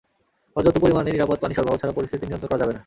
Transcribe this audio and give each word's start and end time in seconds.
পর্যাপ্ত 0.53 0.77
পরিমাণে 0.83 1.09
নিরাপদ 1.15 1.37
পানি 1.43 1.53
সরবরাহ 1.57 1.79
ছাড়া 1.81 1.97
পরিস্থিতি 1.97 2.23
নিয়ন্ত্রণ 2.25 2.49
করা 2.51 2.61
যাবে 2.61 2.73
না। 2.75 2.79